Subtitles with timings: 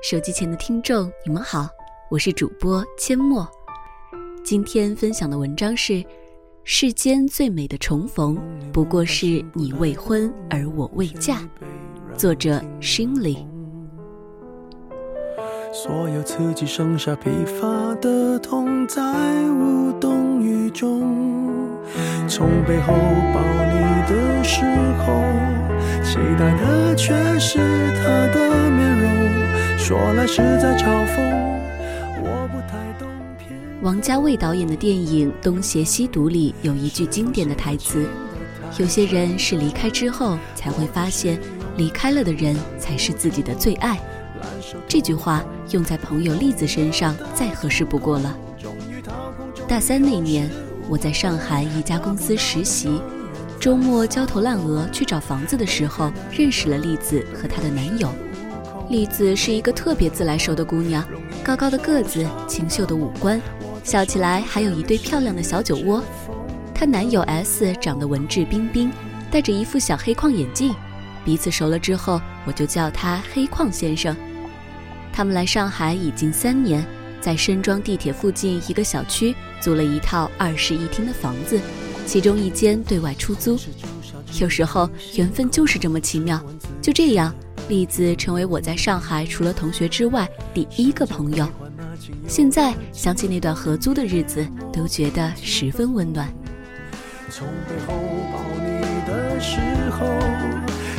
[0.00, 1.68] 手机前的听众，你们好，
[2.08, 3.46] 我是主播阡陌。
[4.44, 6.04] 今天分享的文章是：
[6.62, 8.38] 世间最美的重逢，
[8.72, 11.40] 不过是你未婚而我未嫁。
[12.16, 13.38] 作者 Shinley。
[15.72, 17.30] 所有刺激剩下疲
[17.60, 19.02] 乏的痛，在
[19.50, 21.00] 无动于衷。
[22.28, 22.94] 从背后
[23.34, 24.64] 抱你的时
[25.00, 25.12] 候，
[26.04, 29.47] 期待的却是他的面容。
[29.78, 31.22] 说来实在嘲讽，
[32.20, 33.08] 我不太懂。
[33.80, 38.06] 王家卫导演的电影《东邪西毒》里有一句经典的台词
[38.76, 41.40] ：“有些人是离开之后才会发现，
[41.76, 43.98] 离开了的人才是自己的最爱。”
[44.88, 48.36] 这句话用在朋友栗子身上再合适不过了。
[49.68, 50.50] 大三那年，
[50.88, 53.00] 我在上海一家公司实习，
[53.60, 58.12] 周末焦头烂额去找房子的时候，认识了栗子和她的男友。
[58.88, 61.06] 栗子是一个特别自来熟的姑娘，
[61.44, 63.40] 高高的个子，清秀的五官，
[63.84, 66.02] 笑起来还有一对漂亮的小酒窝。
[66.74, 68.90] 她男友 S 长得文质彬彬，
[69.30, 70.74] 戴着一副小黑框眼镜。
[71.22, 74.16] 彼此熟了之后，我就叫他黑框先生。
[75.12, 76.82] 他们来上海已经三年，
[77.20, 81.60] 在深庄地铁附近一个小区租了一套二室一厅的房子，
[82.06, 83.58] 其中一间对外出租。
[84.40, 86.42] 有时候缘分就是这么奇妙，
[86.80, 87.34] 就这样，
[87.68, 91.46] 栗子成为我在上海除了同学之外第一个朋友。
[92.26, 96.32] 现在想起那段合租的日子，都觉得十分温暖。
[97.30, 97.94] 从背后
[98.32, 100.06] 抱你的时候。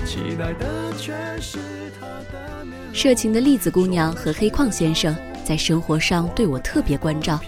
[0.05, 1.59] 期待的却是
[1.99, 7.39] 他的热情的栗子姑娘和黑矿先生在生活上对我特别关照。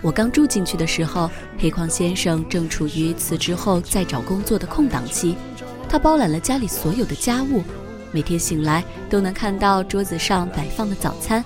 [0.00, 5.36] 我刚住进去的时候，黑矿先生正处于辞职后再找工作的空档期，
[5.88, 7.62] 他包揽了家里所有的家务，
[8.16, 11.44] 每天醒来都能看到桌子上摆放的早餐，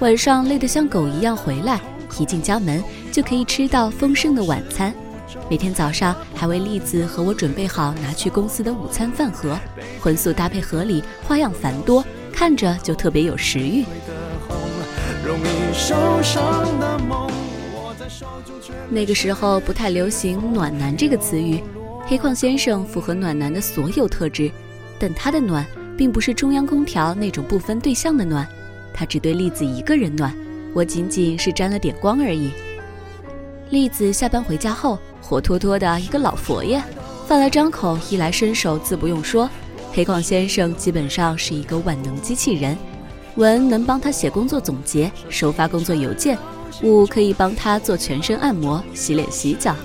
[0.00, 1.80] 晚上累得像狗一样回来，
[2.18, 4.94] 一进家门就可以吃到丰盛的晚餐。
[5.48, 9.58] 每天早上还为栗子和我准备好拿去公司的午餐饭盒，
[9.98, 13.86] 荤素搭配合理，花样繁多，看着就特别有食欲。
[18.90, 21.64] 那个时候不太流行“暖男”这个词语，
[22.04, 24.52] 黑矿先生符合暖男的所有特质，
[24.98, 25.66] 但他的暖
[26.00, 28.48] 并不是中央空调那种不分对象的暖，
[28.94, 30.34] 他只对栗子一个人暖，
[30.72, 32.50] 我仅仅是沾了点光而已。
[33.68, 34.98] 栗子下班回家后。
[35.20, 36.82] 活脱脱的一个老佛爷，
[37.26, 39.48] 饭来张口，衣来伸手，自不用说。
[39.92, 42.74] 黑矿先生基本上是一个万能机器人，
[43.36, 46.38] 文能帮他写工作总结，收发工作邮件，
[46.82, 49.76] 武可以帮他做全身按摩、洗脸、洗脚。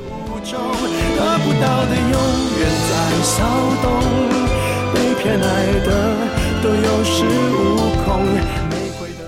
[0.41, 2.11] 得不到的永
[2.57, 3.43] 远在骚
[3.83, 3.91] 动，
[4.93, 5.45] 被偏爱
[5.85, 6.04] 的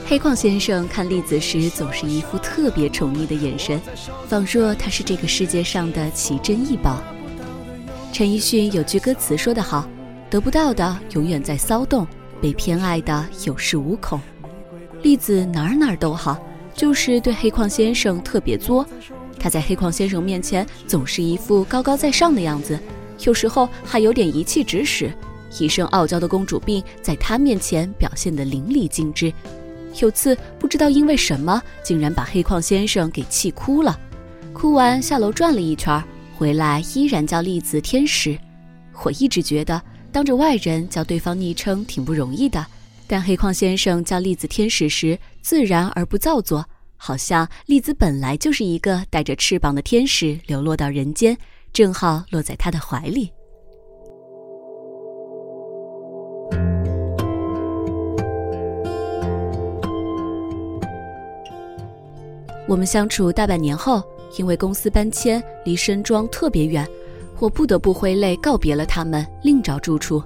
[0.10, 3.80] 黑矿先生看栗子时，总是一副特别宠溺的眼神，
[4.28, 7.02] 仿若她是这个世界上的奇珍异宝。
[8.14, 9.88] 陈奕迅有句歌词说得好
[10.30, 12.08] ：“得不到的永远在骚动，
[12.42, 14.20] 被偏爱的有恃无恐。”
[15.04, 16.38] 栗子哪儿哪儿都好，
[16.74, 18.86] 就是对黑矿先生特别作。
[19.38, 22.80] 他在黑矿先生面前总是一副高高在上的样子，
[23.26, 25.14] 有时候还有点一气指使，
[25.60, 29.34] 一身傲娇的公主病在他面前表现得淋漓尽致。
[30.02, 34.00] 有次不知道因为什么，竟然把黑矿先生给气哭了。
[34.54, 36.04] 哭完下楼转了一圈，
[36.36, 38.38] 回来依然叫栗子天使。
[39.04, 39.82] 我一直觉得
[40.12, 42.66] 当着外人叫对方昵称挺不容易的，
[43.08, 46.66] 但黑矿先生叫栗子天使时自然而不造作，
[46.96, 51.38] 好像栗子本来就是一个带着翅膀的天使流落到人间，
[51.72, 53.32] 正好落在他的怀里。
[62.68, 64.04] 我们相处大半年后，
[64.38, 66.86] 因为公司搬迁，离深庄特别远，
[67.40, 70.22] 我不得不挥泪告别了他们，另找住处。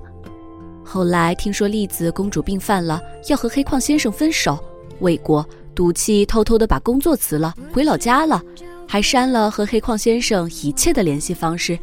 [0.84, 4.58] 后来听说栗子公主病犯了，要和黑矿先生分手，
[5.02, 8.42] 未果赌气偷偷的把工作辞了，回老家了，
[8.88, 11.78] 还删了和黑矿先生一切的联系方式。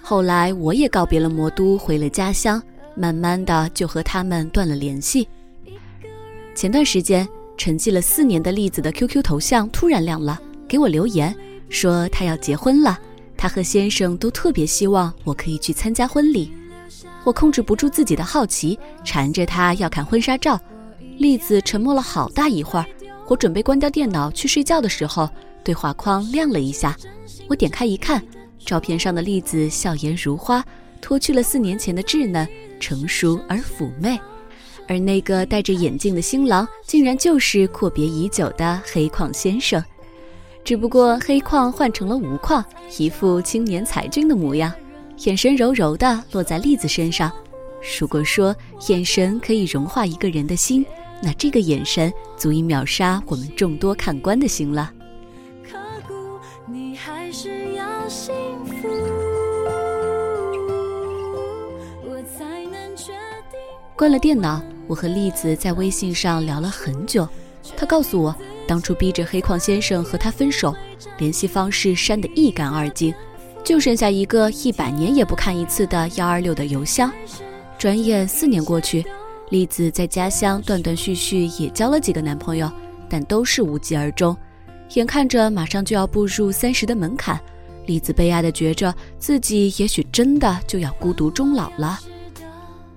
[0.00, 2.62] 后来我也告别了魔都，回了家乡，
[2.94, 5.28] 慢慢的就和他们断了联系。
[6.54, 7.28] 前段时间。
[7.56, 11.34] 沉寂了四年的栗子的 QQ 头像突然亮了，给我留言
[11.68, 12.98] 说她要结婚了，
[13.36, 16.52] 她和先生都特别希望我可以去参加婚礼。
[17.24, 20.60] 我控制不住自己的好奇，缠着她要看婚纱照。
[21.18, 22.86] 栗子沉默了好大一会儿，
[23.28, 25.28] 我准备关掉电脑去睡觉的时候，
[25.62, 26.96] 对话框亮了一下。
[27.48, 28.20] 我点开一看，
[28.58, 30.64] 照片上的栗子笑颜如花，
[31.00, 32.48] 脱去了四年前的稚嫩、
[32.80, 34.18] 成熟而妩媚。
[34.88, 39.82] 而那个戴着眼镜的新郎，竟然就是阔别已久的黑矿先生。
[40.64, 42.64] 只不过黑矿换成了无矿，
[42.98, 44.72] 一副青年才俊的模样，
[45.24, 47.32] 眼神柔柔的落在栗子身上。
[47.98, 48.54] 如果说
[48.88, 50.86] 眼神可以融化一个人的心，
[51.20, 54.92] 那这个眼神足以秒杀我们众多看官的心了。
[55.68, 56.14] 刻骨，
[56.70, 58.32] 你还是要幸
[58.64, 58.88] 福
[63.96, 67.28] 关了电脑，我和栗子在微信上聊了很久。
[67.76, 68.34] 他告诉我，
[68.66, 70.74] 当初逼着黑矿先生和他分手，
[71.18, 73.14] 联系方式删得一干二净，
[73.64, 77.10] 就剩下一个一百年也不看一次的幺二六的邮箱。
[77.78, 79.04] 转眼四年过去，
[79.50, 82.70] 栗子在家乡断断续续也交了几个男朋友，
[83.08, 84.36] 但都是无疾而终。
[84.94, 87.40] 眼看着马上就要步入三十的门槛，
[87.86, 91.98] 栗子悲哀的觉着自己也许真的就要孤独终老了。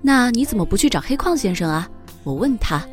[0.02, 1.88] 那你怎么不去找黑矿先生啊？
[2.22, 2.86] 我问他。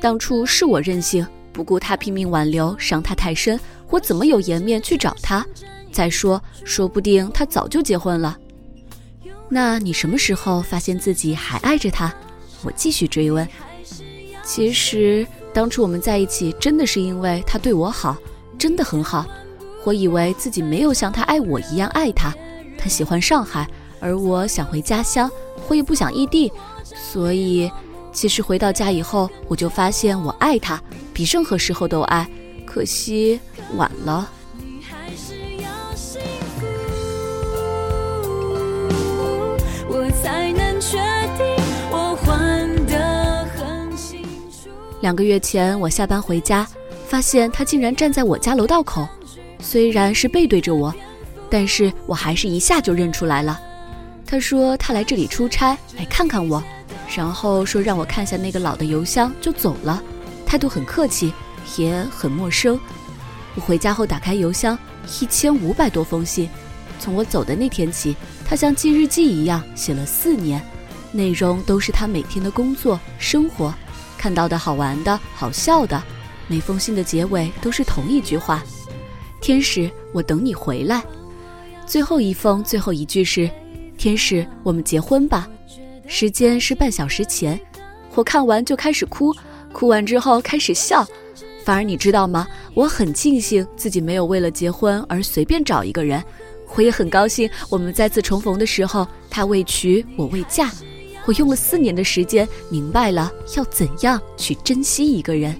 [0.00, 3.58] 当初是我任性，不顾他拼命挽留，伤他太深，
[3.90, 5.44] 我怎么有颜面去找他？
[5.92, 8.36] 再说，说不定他早就结婚了。
[9.48, 12.12] 那你什么时候发现自己还爱着他？
[12.62, 13.46] 我继续追问。
[14.42, 18.16] 其实当初我们在一起，真的是因为他对我好，
[18.58, 19.24] 真的很好。
[19.84, 22.34] 我以为自己没有像他爱我一样爱他。
[22.76, 23.68] 他喜欢上海，
[24.00, 25.30] 而我想回家乡。
[25.68, 26.52] 我也不想异地，
[26.82, 27.70] 所以，
[28.12, 30.82] 其实回到家以后，我就发现我爱他，
[31.12, 32.28] 比任何时候都爱。
[32.66, 33.38] 可惜
[33.76, 34.28] 晚了。
[45.00, 46.66] 两个月前，我下班回家，
[47.06, 49.06] 发现他竟然站在我家楼道口，
[49.60, 50.92] 虽然是背对着我，
[51.50, 53.60] 但是我还是一下就认出来了。
[54.34, 56.60] 他说他来这里出差，来看看我，
[57.16, 60.02] 然后说让我看下那个老的邮箱就走了，
[60.44, 61.32] 态度很客气，
[61.76, 62.76] 也很陌生。
[63.54, 64.76] 我回家后打开邮箱，
[65.20, 66.50] 一千五百多封信，
[66.98, 70.60] 从我走的那天起，他像记日记一样写了四年，
[71.12, 73.72] 内容都是他每天的工作生活，
[74.18, 76.02] 看到的好玩的好笑的，
[76.48, 78.64] 每封信的结尾都是同一句话：
[79.40, 81.00] 天使，我等你回来。
[81.86, 83.48] 最后一封最后一句是。
[84.04, 85.48] 天使，我们结婚吧。
[86.06, 87.58] 时间是半小时前，
[88.14, 89.34] 我看完就开始哭，
[89.72, 91.08] 哭完之后开始笑。
[91.64, 92.46] 反而你知道吗？
[92.74, 96.22] 我很庆幸自己没有为了结婚而随便找一个人。
[96.74, 100.70] 我也很高兴，我们再次重逢的时候，他未娶，我未嫁。
[101.24, 105.56] 我用了四年的时间，明白了要怎样去珍惜一个人。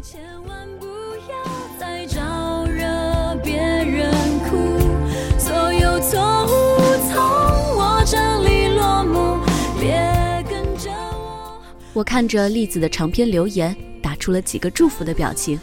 [11.95, 15.57] 我看着栗子的长篇留言，打出了几个祝福的表情，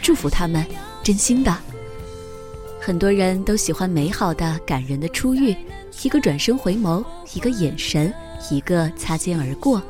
[0.00, 0.64] 祝福他们，
[1.02, 1.54] 真心的。
[2.80, 5.54] 很多人都喜欢美好的、感人的初遇，
[6.02, 7.04] 一个转身回眸，
[7.34, 8.10] 一个眼神，
[8.50, 9.82] 一个擦肩而过。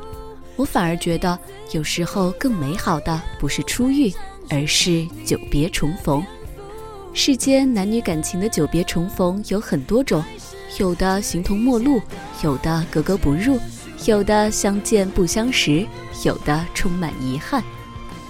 [0.56, 1.38] 我反而觉得，
[1.70, 4.12] 有时候更美好的不是初遇，
[4.50, 6.24] 而是久别重逢。
[7.12, 10.24] 世间男女感情的久别重逢有很多种，
[10.76, 12.02] 有的形同陌路，
[12.42, 13.60] 有的格格不入。
[14.06, 15.86] 有的相见不相识，
[16.24, 17.62] 有的充满遗憾，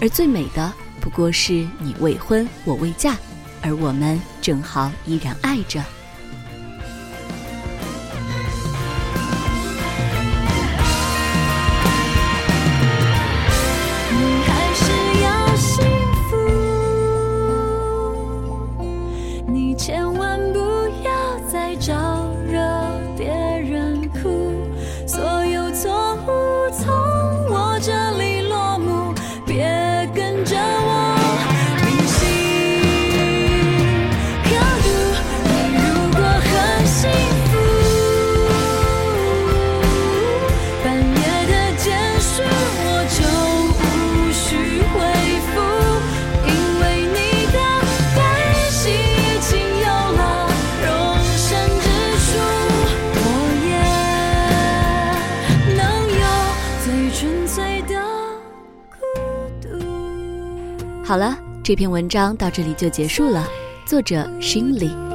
[0.01, 3.17] 而最美的不过是你未婚，我未嫁，
[3.61, 5.83] 而我们正好依然爱着。
[57.25, 57.95] 纯粹的
[58.91, 58.99] 孤
[59.63, 61.03] 独。
[61.03, 63.49] 好了，这篇文章到这里就结束了。
[63.87, 65.14] 作者，shimley。